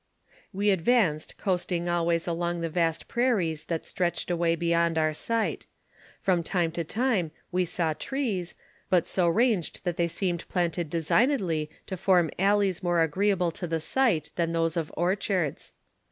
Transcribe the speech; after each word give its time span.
We 0.51 0.71
advanced 0.71 1.37
coasting 1.37 1.87
always 1.87 2.25
along 2.27 2.67
vast 2.67 3.07
prairies 3.07 3.65
that 3.65 3.85
stretched 3.85 4.31
away 4.31 4.55
beyond 4.55 4.97
our 4.97 5.13
sight; 5.13 5.67
from 6.19 6.41
time 6.41 6.71
to 6.71 6.83
time 6.83 7.29
we 7.51 7.65
saw 7.65 7.93
trees, 7.93 8.55
but 8.89 9.07
so 9.07 9.27
ranged 9.27 9.83
that 9.83 9.97
they 9.97 10.07
seemed 10.07 10.49
planted 10.49 10.89
designedly 10.89 11.69
to 11.85 11.95
form 11.97 12.31
alleys 12.39 12.81
more 12.81 13.03
agreeable 13.03 13.51
to 13.51 13.67
the 13.67 13.79
sight 13.79 14.31
than 14.37 14.53
those 14.53 14.75
of 14.75 14.91
orchards. 14.97 15.73